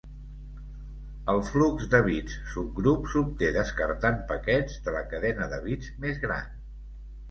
El 1.33 1.41
flux 1.49 1.85
de 1.91 1.99
bits 2.09 2.39
subgrup 2.55 3.07
s’obté 3.13 3.53
descartant 3.61 4.21
paquets 4.35 4.77
de 4.89 4.99
la 5.01 5.09
cadena 5.15 5.55
de 5.57 5.65
bits 5.71 5.97
més 6.07 6.23
gran. 6.29 6.55